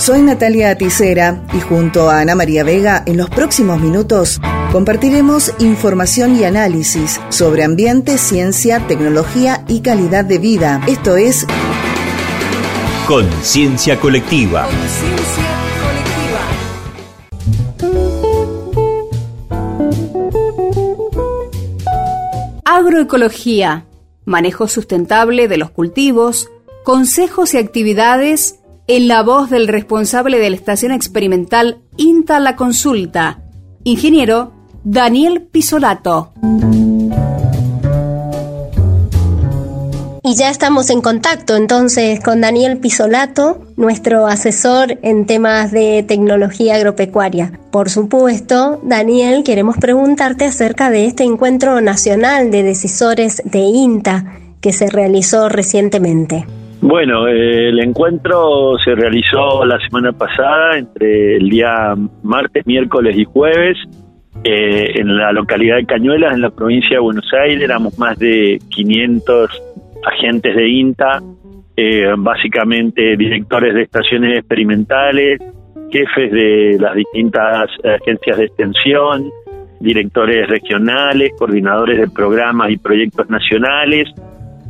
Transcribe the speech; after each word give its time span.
Soy 0.00 0.22
Natalia 0.22 0.70
Aticera 0.70 1.44
y 1.52 1.60
junto 1.60 2.08
a 2.08 2.20
Ana 2.20 2.34
María 2.34 2.64
Vega 2.64 3.02
en 3.04 3.18
los 3.18 3.28
próximos 3.28 3.78
minutos 3.82 4.40
compartiremos 4.72 5.52
información 5.58 6.36
y 6.40 6.44
análisis 6.44 7.20
sobre 7.28 7.64
ambiente, 7.64 8.16
ciencia, 8.16 8.86
tecnología 8.86 9.62
y 9.68 9.82
calidad 9.82 10.24
de 10.24 10.38
vida. 10.38 10.80
Esto 10.88 11.16
es 11.18 11.46
Conciencia 13.06 14.00
Colectiva. 14.00 14.66
Agroecología, 22.64 23.84
manejo 24.24 24.66
sustentable 24.66 25.46
de 25.46 25.58
los 25.58 25.70
cultivos, 25.70 26.50
consejos 26.84 27.52
y 27.52 27.58
actividades 27.58 28.59
en 28.96 29.06
la 29.06 29.22
voz 29.22 29.50
del 29.50 29.68
responsable 29.68 30.40
de 30.40 30.50
la 30.50 30.56
estación 30.56 30.90
experimental 30.90 31.78
INTA 31.96 32.40
La 32.40 32.56
Consulta, 32.56 33.40
ingeniero 33.84 34.52
Daniel 34.82 35.42
Pisolato. 35.42 36.32
Y 40.24 40.34
ya 40.34 40.50
estamos 40.50 40.90
en 40.90 41.02
contacto 41.02 41.54
entonces 41.54 42.18
con 42.18 42.40
Daniel 42.40 42.78
Pisolato, 42.78 43.64
nuestro 43.76 44.26
asesor 44.26 44.98
en 45.02 45.24
temas 45.24 45.70
de 45.70 46.02
tecnología 46.02 46.74
agropecuaria. 46.74 47.60
Por 47.70 47.90
supuesto, 47.90 48.80
Daniel, 48.82 49.44
queremos 49.44 49.76
preguntarte 49.76 50.46
acerca 50.46 50.90
de 50.90 51.06
este 51.06 51.22
encuentro 51.22 51.80
nacional 51.80 52.50
de 52.50 52.64
decisores 52.64 53.40
de 53.44 53.60
INTA 53.60 54.40
que 54.60 54.72
se 54.72 54.88
realizó 54.88 55.48
recientemente. 55.48 56.44
Bueno, 56.82 57.28
el 57.28 57.78
encuentro 57.78 58.78
se 58.82 58.94
realizó 58.94 59.66
la 59.66 59.78
semana 59.80 60.12
pasada 60.12 60.78
entre 60.78 61.36
el 61.36 61.50
día 61.50 61.94
martes, 62.22 62.66
miércoles 62.66 63.16
y 63.18 63.24
jueves 63.24 63.76
eh, 64.44 64.92
en 64.94 65.14
la 65.14 65.30
localidad 65.32 65.76
de 65.76 65.84
Cañuelas, 65.84 66.32
en 66.32 66.40
la 66.40 66.50
provincia 66.50 66.96
de 66.96 67.00
Buenos 67.00 67.30
Aires. 67.34 67.62
Éramos 67.62 67.98
más 67.98 68.18
de 68.18 68.58
500 68.70 69.62
agentes 70.06 70.56
de 70.56 70.68
INTA, 70.70 71.20
eh, 71.76 72.14
básicamente 72.16 73.14
directores 73.14 73.74
de 73.74 73.82
estaciones 73.82 74.38
experimentales, 74.38 75.38
jefes 75.90 76.32
de 76.32 76.78
las 76.80 76.94
distintas 76.94 77.68
agencias 77.84 78.38
de 78.38 78.44
extensión, 78.44 79.30
directores 79.80 80.48
regionales, 80.48 81.32
coordinadores 81.38 82.00
de 82.00 82.08
programas 82.08 82.70
y 82.70 82.78
proyectos 82.78 83.28
nacionales 83.28 84.08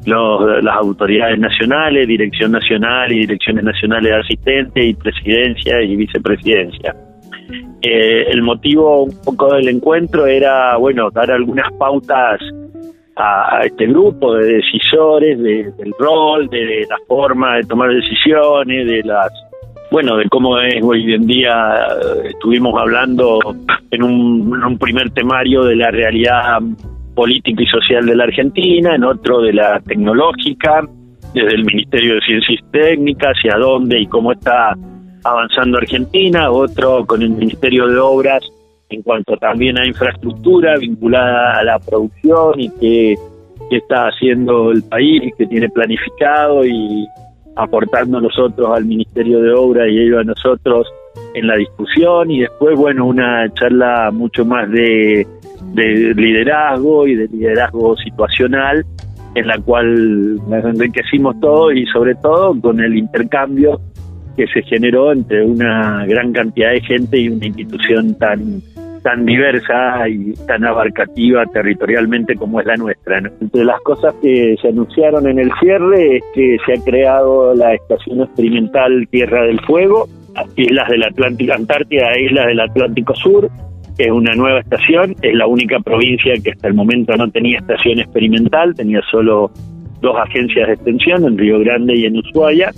las 0.07 0.77
autoridades 0.77 1.39
nacionales, 1.39 2.07
Dirección 2.07 2.53
Nacional 2.53 3.13
y 3.13 3.21
Direcciones 3.21 3.65
Nacionales 3.65 4.11
de 4.11 4.19
Asistentes 4.19 4.85
y 4.85 4.95
Presidencia 4.95 5.83
y 5.83 5.97
Vicepresidencia. 5.97 6.95
Eh, 7.83 8.27
el 8.31 8.43
motivo 8.43 9.05
un 9.05 9.23
poco 9.25 9.55
del 9.55 9.69
encuentro 9.69 10.27
era, 10.27 10.77
bueno, 10.77 11.11
dar 11.11 11.31
algunas 11.31 11.73
pautas 11.75 12.41
a 13.17 13.61
este 13.65 13.87
grupo 13.87 14.35
de 14.35 14.55
decisores, 14.55 15.39
del 15.39 15.93
rol, 15.99 16.49
de, 16.49 16.87
la 16.89 16.97
forma 17.07 17.57
de 17.57 17.65
tomar 17.65 17.91
decisiones, 17.91 18.87
de 18.87 19.03
las 19.05 19.31
bueno, 19.91 20.17
de 20.17 20.29
cómo 20.29 20.57
es 20.61 20.81
hoy 20.85 21.15
en 21.15 21.27
día, 21.27 21.75
eh, 21.75 22.29
estuvimos 22.29 22.81
hablando 22.81 23.41
en 23.91 24.03
un 24.05 24.79
primer 24.79 25.11
temario 25.11 25.65
de 25.65 25.75
la 25.75 25.91
realidad 25.91 26.61
política 27.21 27.63
y 27.63 27.67
social 27.67 28.07
de 28.07 28.17
la 28.17 28.25
Argentina, 28.25 28.95
en 28.95 29.05
otro 29.05 29.43
de 29.43 29.53
la 29.53 29.79
tecnológica, 29.81 30.89
desde 31.35 31.55
el 31.55 31.67
Ministerio 31.67 32.15
de 32.15 32.21
Ciencias 32.23 32.65
Técnicas, 32.73 33.35
hacia 33.37 33.59
dónde 33.59 34.01
y 34.01 34.07
cómo 34.07 34.33
está 34.33 34.75
avanzando 35.23 35.77
Argentina, 35.77 36.51
otro 36.51 37.05
con 37.05 37.21
el 37.21 37.29
Ministerio 37.29 37.89
de 37.89 37.99
Obras 37.99 38.43
en 38.89 39.03
cuanto 39.03 39.37
también 39.37 39.79
a 39.79 39.87
infraestructura 39.87 40.79
vinculada 40.79 41.59
a 41.59 41.63
la 41.63 41.79
producción 41.79 42.59
y 42.59 42.71
qué, 42.81 43.17
está 43.71 44.09
haciendo 44.09 44.71
el 44.71 44.83
país, 44.85 45.35
que 45.37 45.45
tiene 45.45 45.69
planificado 45.69 46.65
y 46.65 47.07
aportando 47.55 48.19
nosotros 48.19 48.67
al 48.75 48.87
Ministerio 48.87 49.43
de 49.43 49.53
Obras 49.53 49.89
y 49.91 49.99
ellos 49.99 50.21
a 50.21 50.25
nosotros 50.25 50.89
en 51.35 51.47
la 51.47 51.57
discusión 51.57 52.31
y 52.31 52.41
después, 52.41 52.77
bueno, 52.77 53.07
una 53.07 53.53
charla 53.55 54.11
mucho 54.13 54.45
más 54.45 54.71
de 54.71 55.27
de 55.75 56.15
liderazgo 56.15 57.07
y 57.07 57.15
de 57.15 57.29
liderazgo 57.29 57.97
situacional 57.97 58.85
en 59.35 59.47
la 59.47 59.59
cual 59.59 60.37
nos 60.37 60.65
enriquecimos 60.65 61.39
todos 61.41 61.75
y 61.75 61.87
sobre 61.87 62.15
todo 62.17 62.59
con 62.61 62.81
el 62.81 62.97
intercambio 62.97 63.81
que 64.37 64.47
se 64.49 64.63
generó 64.63 65.13
entre 65.13 65.45
una 65.45 66.05
gran 66.07 66.33
cantidad 66.33 66.73
de 66.73 66.81
gente 66.81 67.19
y 67.19 67.29
una 67.29 67.47
institución 67.47 68.17
tan 68.19 68.63
tan 69.03 69.25
diversa 69.25 70.07
y 70.11 70.35
tan 70.47 70.63
abarcativa 70.63 71.47
territorialmente 71.47 72.35
como 72.35 72.61
es 72.61 72.67
la 72.67 72.77
nuestra. 72.77 73.19
Entre 73.41 73.65
las 73.65 73.81
cosas 73.81 74.15
que 74.21 74.57
se 74.61 74.69
anunciaron 74.69 75.27
en 75.27 75.39
el 75.39 75.51
cierre 75.59 76.17
es 76.17 76.23
que 76.35 76.59
se 76.67 76.75
ha 76.75 76.85
creado 76.85 77.55
la 77.55 77.73
Estación 77.73 78.21
Experimental 78.21 79.09
Tierra 79.11 79.45
del 79.45 79.59
Fuego, 79.61 80.07
Islas 80.57 80.89
del 80.89 81.03
Atlántico 81.03 81.53
Antártida 81.53 82.13
e 82.13 82.25
Islas 82.25 82.47
del 82.47 82.61
Atlántico 82.61 83.15
Sur, 83.15 83.51
es 83.99 84.11
una 84.11 84.35
nueva 84.35 84.61
estación, 84.61 85.15
es 85.21 85.35
la 85.35 85.47
única 85.47 85.79
provincia 85.81 86.35
que 86.43 86.53
hasta 86.53 86.69
el 86.69 86.75
momento 86.75 87.15
no 87.17 87.31
tenía 87.31 87.59
estación 87.59 87.99
experimental, 87.99 88.75
tenía 88.75 89.03
solo 89.11 89.51
dos 90.01 90.17
agencias 90.17 90.69
de 90.69 90.75
extensión, 90.75 91.25
en 91.25 91.37
Río 91.37 91.59
Grande 91.61 91.97
y 91.97 92.07
en 92.07 92.17
Ushuaia, 92.17 92.73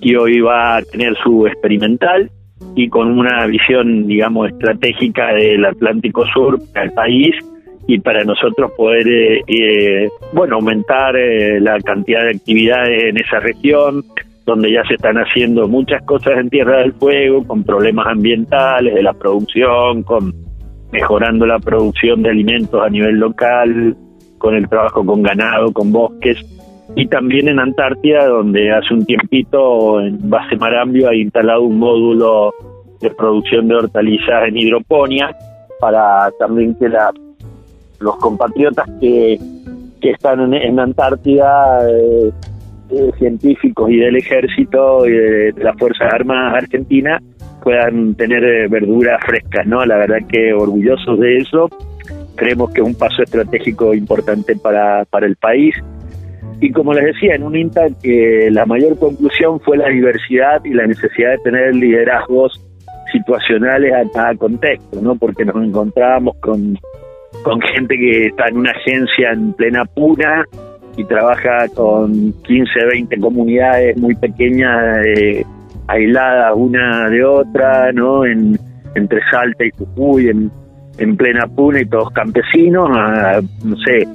y 0.00 0.14
hoy 0.16 0.40
va 0.40 0.76
a 0.76 0.82
tener 0.82 1.14
su 1.22 1.46
experimental 1.46 2.30
y 2.76 2.88
con 2.88 3.18
una 3.18 3.46
visión, 3.46 4.06
digamos, 4.06 4.50
estratégica 4.50 5.34
del 5.34 5.64
Atlántico 5.64 6.24
Sur 6.32 6.58
para 6.72 6.86
el 6.86 6.92
país 6.92 7.34
y 7.86 7.98
para 7.98 8.24
nosotros 8.24 8.72
poder, 8.76 9.06
eh, 9.06 9.42
eh, 9.46 10.08
bueno, 10.32 10.56
aumentar 10.56 11.16
eh, 11.16 11.60
la 11.60 11.78
cantidad 11.80 12.22
de 12.22 12.30
actividades 12.30 13.04
en 13.04 13.18
esa 13.18 13.40
región, 13.40 14.02
donde 14.44 14.72
ya 14.72 14.82
se 14.86 14.94
están 14.94 15.16
haciendo 15.16 15.68
muchas 15.68 16.02
cosas 16.04 16.34
en 16.38 16.50
Tierra 16.50 16.78
del 16.78 16.92
Fuego, 16.94 17.46
con 17.46 17.64
problemas 17.64 18.06
ambientales, 18.08 18.94
de 18.94 19.02
la 19.02 19.14
producción, 19.14 20.02
con 20.02 20.34
mejorando 20.92 21.46
la 21.46 21.58
producción 21.58 22.22
de 22.22 22.30
alimentos 22.30 22.80
a 22.80 22.88
nivel 22.88 23.18
local, 23.18 23.96
con 24.38 24.54
el 24.54 24.68
trabajo 24.68 25.04
con 25.04 25.22
ganado, 25.22 25.72
con 25.72 25.90
bosques, 25.90 26.38
y 26.96 27.06
también 27.08 27.48
en 27.48 27.58
Antártida, 27.58 28.26
donde 28.26 28.70
hace 28.72 28.94
un 28.94 29.04
tiempito 29.04 30.00
en 30.00 30.28
base 30.28 30.56
Marambio 30.56 31.08
ha 31.08 31.14
instalado 31.16 31.62
un 31.62 31.78
módulo 31.78 32.52
de 33.00 33.10
producción 33.10 33.68
de 33.68 33.76
hortalizas 33.76 34.48
en 34.48 34.56
hidroponía 34.56 35.34
para 35.80 36.30
también 36.38 36.74
que 36.78 36.88
la, 36.88 37.10
los 38.00 38.16
compatriotas 38.16 38.88
que, 39.00 39.38
que 40.00 40.10
están 40.10 40.54
en, 40.54 40.78
Antártida, 40.78 41.88
eh, 41.90 42.30
eh, 42.90 43.10
científicos 43.18 43.90
y 43.90 43.96
del 43.96 44.16
ejército 44.16 45.06
y 45.06 45.12
de, 45.12 45.54
las 45.56 45.76
Fuerzas 45.78 46.12
Armadas 46.12 46.64
Argentinas, 46.64 47.22
puedan 47.62 48.14
tener 48.14 48.44
eh, 48.44 48.68
verduras 48.68 49.20
frescas, 49.24 49.66
¿no? 49.66 49.84
La 49.84 49.96
verdad 49.96 50.18
que 50.28 50.52
orgullosos 50.52 51.18
de 51.18 51.38
eso. 51.38 51.68
Creemos 52.36 52.72
que 52.72 52.80
es 52.80 52.86
un 52.86 52.94
paso 52.94 53.22
estratégico 53.22 53.94
importante 53.94 54.56
para, 54.56 55.04
para 55.06 55.26
el 55.26 55.36
país. 55.36 55.74
Y 56.60 56.70
como 56.72 56.92
les 56.92 57.04
decía, 57.04 57.34
en 57.34 57.42
un 57.42 57.56
INTA 57.56 57.86
que 58.02 58.48
la 58.50 58.66
mayor 58.66 58.98
conclusión 58.98 59.60
fue 59.60 59.76
la 59.76 59.88
diversidad 59.88 60.64
y 60.64 60.74
la 60.74 60.86
necesidad 60.86 61.32
de 61.32 61.38
tener 61.38 61.74
liderazgos 61.74 62.60
situacionales 63.12 63.92
a 63.94 64.10
cada 64.12 64.34
contexto, 64.34 65.00
¿no? 65.00 65.16
Porque 65.16 65.44
nos 65.44 65.56
encontrábamos 65.56 66.36
con, 66.40 66.78
con 67.42 67.60
gente 67.60 67.96
que 67.96 68.26
está 68.26 68.46
en 68.48 68.58
una 68.58 68.72
agencia 68.72 69.30
en 69.32 69.52
plena 69.52 69.84
puna 69.84 70.44
y 70.96 71.04
trabaja 71.04 71.68
con 71.74 72.32
15, 72.42 72.70
20 72.92 73.18
comunidades 73.18 73.96
muy 73.96 74.14
pequeñas 74.14 75.04
eh, 75.06 75.44
aisladas 75.88 76.52
una 76.56 77.08
de 77.08 77.24
otra, 77.24 77.92
¿no? 77.92 78.24
En, 78.24 78.58
entre 78.94 79.20
Salta 79.30 79.64
y 79.64 79.70
Jujuy, 79.70 80.28
en, 80.28 80.50
en 80.98 81.16
plena 81.16 81.46
puna 81.46 81.80
y 81.80 81.86
todos 81.86 82.10
campesinos, 82.10 82.88
a, 82.92 83.40
no 83.64 83.76
sé, 83.78 84.06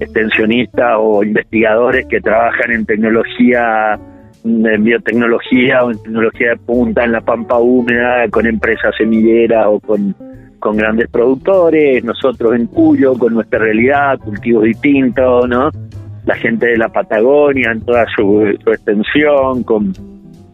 extensionistas 0.00 0.96
o 0.98 1.22
investigadores 1.22 2.06
que 2.06 2.20
trabajan 2.20 2.72
en 2.72 2.84
tecnología, 2.84 3.98
en 4.44 4.84
biotecnología 4.84 5.84
o 5.84 5.90
en 5.92 6.02
tecnología 6.02 6.50
de 6.50 6.56
punta 6.56 7.04
en 7.04 7.12
la 7.12 7.20
pampa 7.20 7.58
húmeda, 7.58 8.28
con 8.30 8.46
empresas 8.46 8.94
semilleras 8.98 9.66
o 9.68 9.80
con, 9.80 10.14
con 10.58 10.76
grandes 10.76 11.08
productores, 11.08 12.02
nosotros 12.04 12.54
en 12.54 12.66
Cuyo, 12.66 13.14
con 13.14 13.34
nuestra 13.34 13.60
realidad, 13.60 14.18
cultivos 14.18 14.64
distintos, 14.64 15.48
¿no? 15.48 15.70
La 16.26 16.36
gente 16.36 16.66
de 16.66 16.78
la 16.78 16.88
Patagonia 16.88 17.70
en 17.72 17.80
toda 17.82 18.06
su, 18.16 18.46
extensión, 18.66 19.62
con 19.62 19.92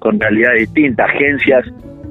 con 0.01 0.19
realidades 0.19 0.73
distintas, 0.73 1.09
agencias 1.11 1.65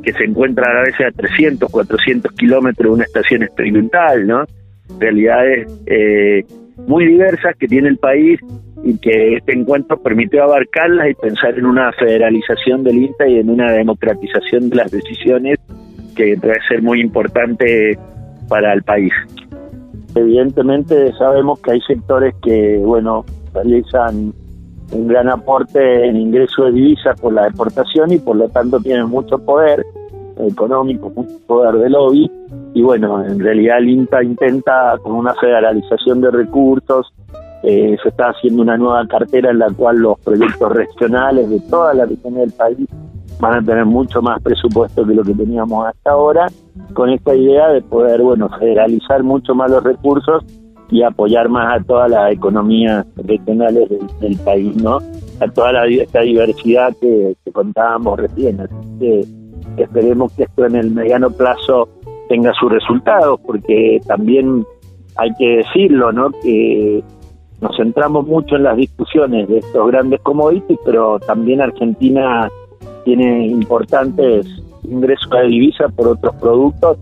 que 0.03 0.13
se 0.13 0.23
encuentran 0.23 0.77
a 0.77 0.81
veces 0.81 1.07
a 1.07 1.11
300, 1.11 1.69
400 1.69 2.31
kilómetros 2.33 2.91
de 2.91 2.95
una 2.95 3.03
estación 3.03 3.43
experimental, 3.43 4.25
¿no? 4.25 4.45
Realidades 4.99 5.67
eh, 5.87 6.45
muy 6.87 7.05
diversas 7.05 7.55
que 7.57 7.67
tiene 7.67 7.89
el 7.89 7.97
país 7.97 8.39
y 8.83 8.97
que 8.97 9.35
este 9.35 9.53
encuentro 9.53 10.01
permitió 10.01 10.43
abarcarlas 10.43 11.09
y 11.09 11.13
pensar 11.15 11.57
en 11.57 11.65
una 11.65 11.91
federalización 11.93 12.83
del 12.83 12.95
INTA 12.95 13.27
y 13.27 13.39
en 13.39 13.49
una 13.49 13.73
democratización 13.73 14.69
de 14.69 14.75
las 14.77 14.91
decisiones 14.91 15.59
que 16.15 16.37
debe 16.37 16.59
ser 16.69 16.81
muy 16.81 17.01
importante 17.01 17.97
para 18.47 18.71
el 18.73 18.83
país. 18.83 19.11
Evidentemente 20.15 21.11
sabemos 21.13 21.59
que 21.59 21.71
hay 21.71 21.81
sectores 21.81 22.33
que, 22.41 22.77
bueno, 22.77 23.25
realizan 23.63 24.33
un 24.91 25.07
gran 25.07 25.29
aporte 25.29 26.07
en 26.07 26.17
ingreso 26.17 26.65
de 26.65 26.71
divisas 26.71 27.19
por 27.19 27.33
la 27.33 27.47
exportación 27.47 28.11
y 28.11 28.17
por 28.17 28.35
lo 28.35 28.49
tanto 28.49 28.79
tienen 28.79 29.07
mucho 29.07 29.37
poder 29.37 29.85
económico, 30.37 31.11
mucho 31.15 31.37
poder 31.45 31.75
de 31.75 31.89
lobby. 31.89 32.31
Y 32.73 32.81
bueno, 32.81 33.23
en 33.23 33.39
realidad 33.39 33.79
el 33.79 33.89
INTA 33.89 34.23
intenta 34.23 34.97
con 35.03 35.13
una 35.13 35.33
federalización 35.35 36.21
de 36.21 36.31
recursos, 36.31 37.13
eh, 37.63 37.97
se 38.01 38.09
está 38.09 38.29
haciendo 38.29 38.61
una 38.61 38.77
nueva 38.77 39.05
cartera 39.07 39.51
en 39.51 39.59
la 39.59 39.69
cual 39.69 39.97
los 39.97 40.17
proyectos 40.19 40.71
regionales 40.71 41.49
de 41.49 41.59
todas 41.61 41.95
las 41.95 42.09
regiones 42.09 42.39
del 42.39 42.51
país 42.53 42.87
van 43.39 43.55
a 43.55 43.65
tener 43.65 43.85
mucho 43.85 44.21
más 44.21 44.41
presupuesto 44.41 45.05
que 45.05 45.13
lo 45.13 45.23
que 45.23 45.33
teníamos 45.33 45.87
hasta 45.87 46.11
ahora, 46.11 46.47
con 46.93 47.09
esta 47.09 47.35
idea 47.35 47.69
de 47.69 47.81
poder, 47.81 48.21
bueno, 48.21 48.49
federalizar 48.59 49.23
mucho 49.23 49.55
más 49.55 49.71
los 49.71 49.83
recursos 49.83 50.43
y 50.91 51.03
apoyar 51.03 51.49
más 51.49 51.79
a 51.79 51.83
todas 51.83 52.09
las 52.09 52.31
economías 52.31 53.05
regionales 53.15 53.89
del, 54.19 54.37
país, 54.37 54.75
¿no? 54.81 54.99
A 55.39 55.47
toda 55.47 55.71
la, 55.71 55.85
esta 55.85 56.21
diversidad 56.21 56.95
que, 56.99 57.35
contábamos 57.53 58.19
recién. 58.19 58.61
Así 58.61 58.99
que 58.99 59.25
esperemos 59.77 60.31
que 60.33 60.43
esto 60.43 60.65
en 60.65 60.75
el 60.75 60.91
mediano 60.91 61.29
plazo 61.29 61.89
tenga 62.27 62.53
sus 62.59 62.71
resultados, 62.71 63.39
porque 63.45 63.99
también 64.07 64.65
hay 65.17 65.31
que 65.37 65.57
decirlo, 65.57 66.11
¿no? 66.11 66.31
Que 66.43 67.03
nos 67.61 67.75
centramos 67.75 68.25
mucho 68.25 68.55
en 68.55 68.63
las 68.63 68.77
discusiones 68.77 69.47
de 69.47 69.59
estos 69.59 69.87
grandes 69.87 70.21
commodities, 70.21 70.79
pero 70.85 71.19
también 71.19 71.61
Argentina 71.61 72.49
tiene 73.03 73.47
importantes 73.47 74.47
ingresos 74.83 75.29
de 75.29 75.47
divisa 75.47 75.87
por 75.89 76.07
otros 76.07 76.35
productos 76.35 76.97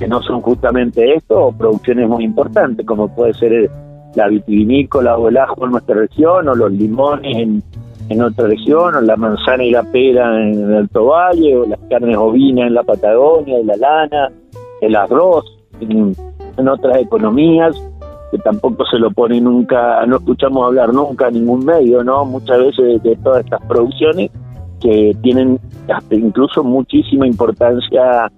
que 0.00 0.08
no 0.08 0.22
son 0.22 0.40
justamente 0.40 1.14
esto, 1.14 1.38
o 1.38 1.52
producciones 1.52 2.08
muy 2.08 2.24
importantes, 2.24 2.86
como 2.86 3.14
puede 3.14 3.34
ser 3.34 3.70
la 4.14 4.28
vitivinícola 4.28 5.18
o 5.18 5.28
el 5.28 5.36
ajo 5.36 5.66
en 5.66 5.72
nuestra 5.72 5.94
región, 5.94 6.48
o 6.48 6.54
los 6.54 6.72
limones 6.72 7.36
en, 7.36 7.62
en 8.08 8.22
otra 8.22 8.48
región, 8.48 8.94
o 8.94 9.00
la 9.02 9.16
manzana 9.16 9.62
y 9.62 9.70
la 9.72 9.82
pera 9.82 10.42
en 10.42 10.58
el 10.58 10.74
Alto 10.74 11.04
Valle, 11.04 11.54
o 11.54 11.66
las 11.66 11.78
carnes 11.90 12.16
ovinas 12.16 12.68
en 12.68 12.74
la 12.74 12.82
Patagonia, 12.82 13.58
la 13.62 13.76
lana, 13.76 14.30
el 14.80 14.96
arroz, 14.96 15.44
en, 15.80 16.16
otras 16.66 16.98
economías 16.98 17.74
que 18.30 18.38
tampoco 18.38 18.84
se 18.86 18.98
lo 18.98 19.10
pone 19.10 19.40
nunca, 19.40 20.04
no 20.06 20.16
escuchamos 20.16 20.66
hablar 20.66 20.94
nunca 20.94 21.28
en 21.28 21.34
ningún 21.34 21.64
medio, 21.64 22.04
¿no? 22.04 22.24
Muchas 22.24 22.58
veces 22.58 23.02
de 23.02 23.16
todas 23.16 23.44
estas 23.44 23.60
producciones 23.66 24.30
que 24.80 25.14
tienen 25.22 25.58
incluso 26.10 26.62
muchísima 26.62 27.26
importancia 27.26 28.30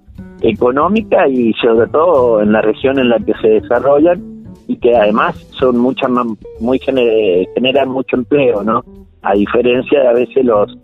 económica 0.43 1.29
y 1.29 1.53
sobre 1.55 1.89
todo 1.89 2.43
en 2.43 2.53
la 2.53 2.61
región 2.61 2.99
en 2.99 3.09
la 3.09 3.19
que 3.19 3.33
se 3.41 3.49
desarrollan 3.49 4.21
y 4.67 4.77
que 4.77 4.95
además 4.97 5.37
son 5.59 5.79
muchas 5.79 6.11
muy 6.61 6.79
generan 6.79 7.89
mucho 7.89 8.17
empleo, 8.17 8.63
¿no? 8.63 8.85
A 9.23 9.35
diferencia 9.35 10.01
de 10.01 10.09
a 10.09 10.13
veces 10.13 10.45
los 10.45 10.77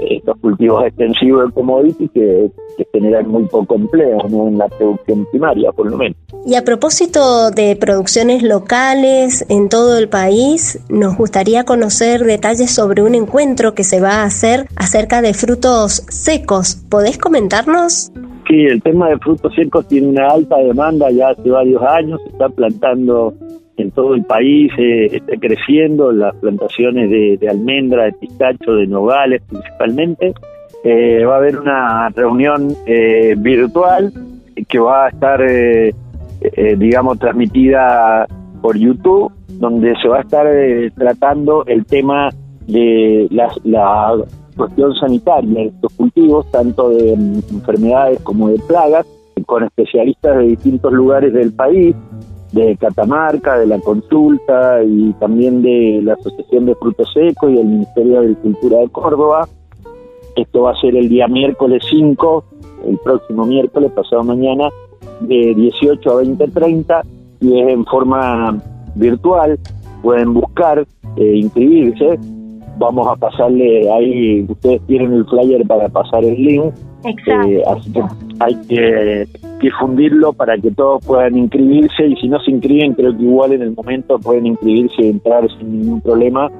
estos 0.00 0.36
cultivos 0.40 0.84
extensivos 0.84 1.46
de 1.46 1.52
commodities 1.52 2.10
que, 2.12 2.50
generan 2.92 3.28
muy 3.28 3.44
poco 3.44 3.74
empleo 3.74 4.18
¿no? 4.28 4.48
en 4.48 4.58
la 4.58 4.68
producción 4.68 5.26
primaria, 5.30 5.72
por 5.72 5.90
lo 5.90 5.96
menos. 5.96 6.16
Y 6.44 6.56
a 6.56 6.64
propósito 6.64 7.50
de 7.50 7.74
producciones 7.74 8.42
locales 8.42 9.46
en 9.48 9.70
todo 9.70 9.96
el 9.96 10.10
país, 10.10 10.80
nos 10.90 11.16
gustaría 11.16 11.64
conocer 11.64 12.24
detalles 12.24 12.70
sobre 12.70 13.02
un 13.02 13.14
encuentro 13.14 13.74
que 13.74 13.82
se 13.82 14.00
va 14.00 14.16
a 14.16 14.24
hacer 14.24 14.66
acerca 14.76 15.22
de 15.22 15.32
frutos 15.32 16.04
secos. 16.08 16.76
¿Podés 16.90 17.16
comentarnos? 17.16 18.12
Sí, 18.48 18.64
el 18.64 18.80
tema 18.80 19.08
de 19.08 19.18
frutos 19.18 19.54
secos 19.54 19.88
tiene 19.88 20.08
una 20.08 20.28
alta 20.28 20.56
demanda 20.58 21.10
ya 21.10 21.30
hace 21.30 21.50
varios 21.50 21.82
años, 21.82 22.20
se 22.22 22.28
está 22.28 22.48
plantando 22.48 23.34
en 23.76 23.90
todo 23.90 24.14
el 24.14 24.24
país, 24.24 24.72
eh, 24.78 25.06
está 25.16 25.36
creciendo 25.38 26.12
las 26.12 26.34
plantaciones 26.36 27.10
de, 27.10 27.48
almendra, 27.48 28.04
de 28.04 28.12
pistacho, 28.12 28.74
de 28.74 28.86
nogales 28.86 29.42
principalmente. 29.48 30.32
Eh, 30.84 31.24
va 31.24 31.34
a 31.34 31.38
haber 31.38 31.58
una 31.58 32.08
reunión 32.10 32.72
eh, 32.86 33.34
virtual 33.36 34.12
que 34.68 34.78
va 34.78 35.06
a 35.06 35.08
estar, 35.08 35.40
digamos, 36.78 37.18
transmitida 37.18 38.26
por 38.62 38.78
YouTube, 38.78 39.32
donde 39.58 39.94
se 40.00 40.08
va 40.08 40.18
a 40.18 40.20
estar 40.20 40.46
tratando 40.96 41.66
el 41.66 41.84
tema 41.84 42.30
de 42.66 43.26
la, 43.30 43.52
la 43.64 44.14
cuestión 44.56 44.94
sanitaria 44.94 45.60
de 45.60 45.66
estos 45.66 45.92
cultivos, 45.92 46.50
tanto 46.50 46.90
de 46.90 47.12
enfermedades 47.12 48.20
como 48.22 48.48
de 48.48 48.58
plagas, 48.60 49.06
con 49.44 49.64
especialistas 49.64 50.38
de 50.38 50.44
distintos 50.44 50.92
lugares 50.92 51.32
del 51.32 51.52
país, 51.52 51.94
de 52.52 52.76
Catamarca, 52.76 53.58
de 53.58 53.66
la 53.66 53.78
consulta 53.80 54.82
y 54.82 55.12
también 55.14 55.62
de 55.62 56.00
la 56.02 56.14
Asociación 56.14 56.66
de 56.66 56.74
Frutos 56.76 57.12
Secos 57.12 57.50
y 57.50 57.58
el 57.58 57.66
Ministerio 57.66 58.12
de 58.12 58.18
Agricultura 58.18 58.78
de 58.78 58.88
Córdoba. 58.88 59.48
Esto 60.36 60.62
va 60.62 60.72
a 60.72 60.80
ser 60.80 60.96
el 60.96 61.08
día 61.08 61.28
miércoles 61.28 61.82
5, 61.90 62.44
el 62.86 62.98
próximo 62.98 63.46
miércoles, 63.46 63.92
pasado 63.92 64.22
mañana, 64.22 64.70
de 65.20 65.54
18 65.54 66.10
a 66.10 66.22
20.30 66.22 67.02
y 67.40 67.60
es 67.60 67.68
en 67.68 67.84
forma 67.84 68.58
virtual. 68.94 69.58
Pueden 70.02 70.34
buscar, 70.34 70.86
eh, 71.16 71.36
inscribirse 71.36 72.18
vamos 72.78 73.06
a 73.08 73.16
pasarle 73.16 73.90
ahí, 73.92 74.46
ustedes 74.48 74.80
tienen 74.86 75.12
el 75.12 75.24
flyer 75.26 75.66
para 75.66 75.88
pasar 75.88 76.24
el 76.24 76.34
link. 76.34 76.74
Exacto. 77.04 77.48
Eh, 77.48 77.62
así 77.66 77.92
que 77.92 78.02
hay 78.40 78.54
que 78.68 79.28
difundirlo 79.60 80.32
para 80.32 80.58
que 80.58 80.70
todos 80.70 81.04
puedan 81.06 81.36
inscribirse 81.36 82.06
y 82.06 82.16
si 82.16 82.28
no 82.28 82.40
se 82.40 82.50
inscriben, 82.50 82.94
creo 82.94 83.16
que 83.16 83.22
igual 83.22 83.52
en 83.52 83.62
el 83.62 83.72
momento 83.72 84.18
pueden 84.18 84.46
inscribirse 84.46 85.02
y 85.02 85.08
entrar 85.08 85.48
sin 85.58 85.80
ningún 85.80 86.00
problema. 86.00 86.50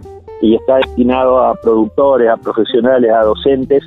Y 0.42 0.54
está 0.54 0.76
destinado 0.76 1.42
a 1.42 1.54
productores, 1.54 2.28
a 2.28 2.36
profesionales, 2.36 3.10
a 3.10 3.22
docentes, 3.22 3.82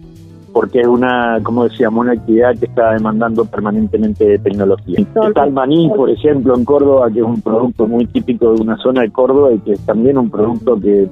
porque 0.51 0.81
es 0.81 0.87
una, 0.87 1.39
como 1.43 1.65
decíamos, 1.65 2.01
una 2.01 2.13
actividad 2.13 2.57
que 2.57 2.65
está 2.65 2.93
demandando 2.93 3.45
permanentemente 3.45 4.25
de 4.25 4.39
tecnología. 4.39 4.97
Está 4.99 5.43
el 5.43 5.53
maní, 5.53 5.91
por 5.95 6.09
ejemplo, 6.09 6.55
en 6.55 6.65
Córdoba, 6.65 7.09
que 7.11 7.19
es 7.19 7.25
un 7.25 7.41
producto 7.41 7.87
muy 7.87 8.07
típico 8.07 8.53
de 8.53 8.61
una 8.61 8.77
zona 8.77 9.01
de 9.01 9.11
Córdoba 9.11 9.53
y 9.53 9.59
que 9.59 9.73
es 9.73 9.85
también 9.85 10.17
un 10.17 10.29
producto 10.29 10.79
que 10.79 11.07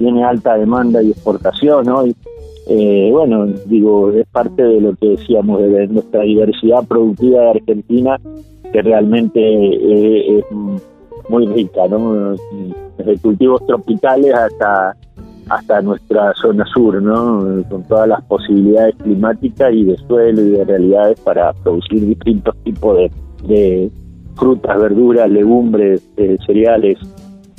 tiene 0.00 0.24
alta 0.24 0.56
demanda 0.56 1.02
y 1.02 1.10
exportación, 1.10 1.84
¿no? 1.84 2.06
Y, 2.06 2.16
eh, 2.68 3.10
bueno, 3.12 3.46
digo, 3.66 4.10
es 4.10 4.26
parte 4.28 4.62
de 4.62 4.80
lo 4.80 4.94
que 4.96 5.10
decíamos, 5.10 5.60
de 5.60 5.86
nuestra 5.88 6.22
diversidad 6.22 6.86
productiva 6.88 7.42
de 7.42 7.50
Argentina, 7.50 8.18
que 8.72 8.82
realmente 8.82 9.40
eh, 9.40 10.38
es 10.38 10.44
muy 11.28 11.46
rica, 11.46 11.86
¿no? 11.88 12.34
Desde 12.96 13.18
cultivos 13.18 13.64
tropicales 13.66 14.34
hasta 14.34 14.96
hasta 15.50 15.82
nuestra 15.82 16.32
zona 16.34 16.64
sur, 16.66 17.02
¿no? 17.02 17.64
Con 17.68 17.82
todas 17.88 18.08
las 18.08 18.22
posibilidades 18.22 18.94
climáticas 19.02 19.74
y 19.74 19.84
de 19.84 19.96
suelo 20.06 20.42
y 20.42 20.50
de 20.50 20.64
realidades 20.64 21.20
para 21.20 21.52
producir 21.52 22.06
distintos 22.06 22.54
tipos 22.62 22.96
de, 22.96 23.10
de 23.48 23.90
frutas, 24.36 24.80
verduras, 24.80 25.28
legumbres, 25.28 26.08
eh, 26.16 26.36
cereales, 26.46 26.98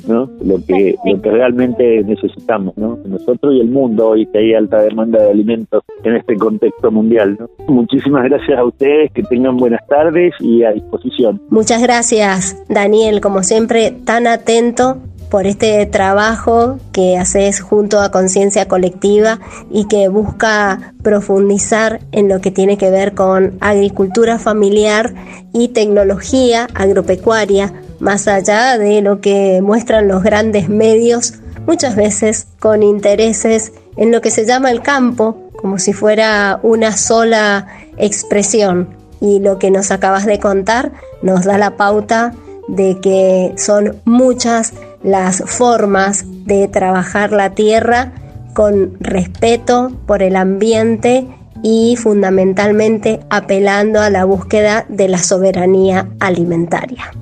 ¿no? 0.06 0.30
Lo 0.44 0.64
que, 0.66 0.96
lo 1.04 1.20
que 1.20 1.30
realmente 1.30 2.02
necesitamos, 2.04 2.76
¿no? 2.76 2.98
Nosotros 3.06 3.54
y 3.54 3.60
el 3.60 3.68
mundo 3.68 4.08
hoy 4.08 4.26
que 4.26 4.38
hay 4.38 4.54
alta 4.54 4.82
demanda 4.82 5.22
de 5.22 5.30
alimentos 5.30 5.82
en 6.04 6.16
este 6.16 6.36
contexto 6.36 6.90
mundial, 6.90 7.36
¿no? 7.38 7.48
Muchísimas 7.66 8.24
gracias 8.24 8.58
a 8.58 8.64
ustedes, 8.64 9.12
que 9.12 9.22
tengan 9.22 9.56
buenas 9.56 9.86
tardes 9.86 10.34
y 10.40 10.64
a 10.64 10.72
disposición. 10.72 11.40
Muchas 11.50 11.82
gracias, 11.82 12.62
Daniel, 12.68 13.20
como 13.20 13.42
siempre, 13.42 13.92
tan 14.04 14.26
atento 14.26 14.98
por 15.32 15.46
este 15.46 15.86
trabajo 15.86 16.78
que 16.92 17.16
haces 17.16 17.62
junto 17.62 18.00
a 18.00 18.10
Conciencia 18.10 18.68
Colectiva 18.68 19.38
y 19.70 19.88
que 19.88 20.08
busca 20.08 20.92
profundizar 21.02 22.00
en 22.12 22.28
lo 22.28 22.42
que 22.42 22.50
tiene 22.50 22.76
que 22.76 22.90
ver 22.90 23.14
con 23.14 23.56
agricultura 23.62 24.38
familiar 24.38 25.14
y 25.54 25.68
tecnología 25.68 26.66
agropecuaria 26.74 27.72
más 28.02 28.26
allá 28.26 28.78
de 28.78 29.00
lo 29.00 29.20
que 29.20 29.62
muestran 29.62 30.08
los 30.08 30.24
grandes 30.24 30.68
medios, 30.68 31.34
muchas 31.68 31.94
veces 31.94 32.48
con 32.58 32.82
intereses 32.82 33.72
en 33.96 34.10
lo 34.10 34.20
que 34.20 34.32
se 34.32 34.44
llama 34.44 34.72
el 34.72 34.82
campo, 34.82 35.48
como 35.56 35.78
si 35.78 35.92
fuera 35.92 36.58
una 36.64 36.96
sola 36.96 37.68
expresión. 37.96 38.88
Y 39.20 39.38
lo 39.38 39.60
que 39.60 39.70
nos 39.70 39.92
acabas 39.92 40.26
de 40.26 40.40
contar 40.40 40.90
nos 41.22 41.44
da 41.44 41.58
la 41.58 41.76
pauta 41.76 42.34
de 42.66 42.98
que 43.00 43.54
son 43.56 44.00
muchas 44.04 44.72
las 45.04 45.44
formas 45.46 46.24
de 46.44 46.66
trabajar 46.66 47.30
la 47.30 47.50
tierra 47.50 48.14
con 48.52 48.96
respeto 48.98 49.92
por 50.06 50.24
el 50.24 50.34
ambiente 50.34 51.28
y 51.62 51.94
fundamentalmente 51.96 53.20
apelando 53.30 54.00
a 54.00 54.10
la 54.10 54.24
búsqueda 54.24 54.86
de 54.88 55.06
la 55.06 55.18
soberanía 55.18 56.08
alimentaria. 56.18 57.12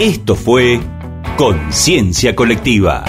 Esto 0.00 0.34
fue 0.34 0.80
Conciencia 1.36 2.34
Colectiva. 2.34 3.04